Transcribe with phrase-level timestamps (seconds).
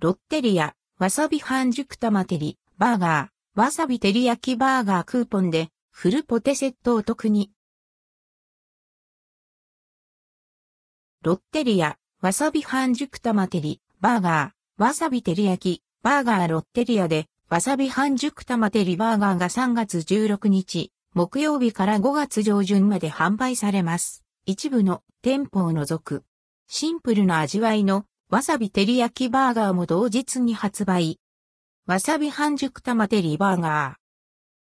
[0.00, 7.50] ロッテリア、わさび半熟玉照り、バーガー、わさび照り焼きバーガークーポンで、フルポテセットお得に。
[11.24, 24.24] ロッテリア、わさび半熟玉照り、バーガー、わさび照り焼き、バーガーロッテリアで、わさび半熟玉照りバーガーが3月16日、木曜日から5月上旬まで販売されます。
[24.46, 26.22] 一部の店舗を除く。
[26.68, 31.18] シンプルな味わいのわさび照り焼きバーガーも同日に発売。
[31.86, 33.96] わさび半熟玉照りバーガ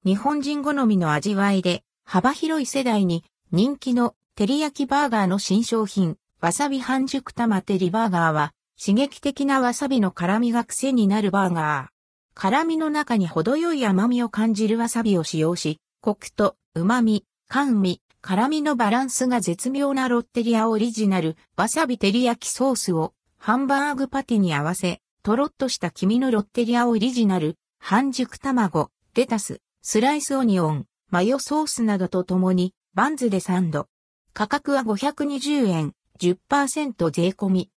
[0.04, 0.08] ー。
[0.08, 12.40] 日本人好みの味わいで幅広い世代に人気の照り焼きバーガーの新商品わさび半熟玉照りバーガーは、刺激的なわさびの辛みが癖になるバーガー。
[12.40, 23.12] 辛みの中に程よい甘みを感じるわさびを使用し、コクと旨み、甘味、辛みのバランスが絶妙なロッテリアオリジナルわさび照り焼きソースを
[23.46, 33.86] ハンバーグパティに合わせ、とろっとした黄身のロッテリアオリジナル半熟卵、レタス、スライスオニオン、マヨソースなどとともにバンズでサンド。
[34.32, 35.92] 価格は520円。
[36.18, 37.70] 10%税込み。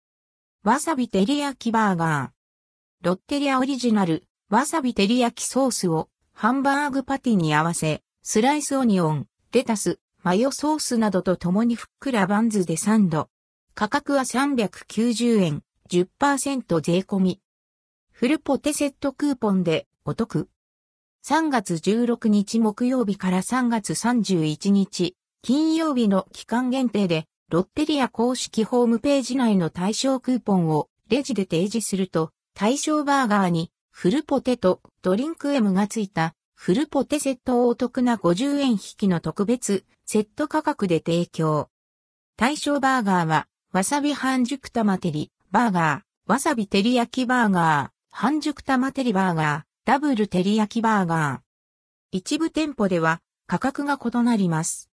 [0.65, 3.07] わさび照り焼きバーガー。
[3.07, 13.29] ロッテリアオリジナル、わさび照り焼きソースをハンバーグパティに合わせ、スライスオニオン、レタス、マヨソースなどと共にふっくらバンズでサンド。
[13.79, 17.41] 価格は390円、10%税込み。
[18.13, 20.49] フルポテセットクーポンでお得。
[21.27, 41.71] 3月16日木曜日から3月31日金曜日の期間限定でロッテリア公式ホームページ内の対象クーポンをレジで提示すると、対象バーガーにフルポテト、ドリンク M がついたフルポテセットをお得な50円引きの特別セット価格で提供。
[42.37, 51.41] 対象バーガーは、わさび半熟玉照り、バーガー、わさび照り焼きバーガー、半熟玉照りバーガー、ダブル照り焼きバーガー。
[52.11, 54.91] 一部店舗では価格が異なります。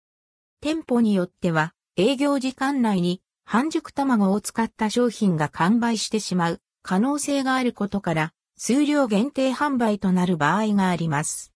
[0.61, 11.51] 店舗によっては営業時間内に半熟卵を使った商品が完売してしまう可能性があることから、数量限定販売となる場合があります。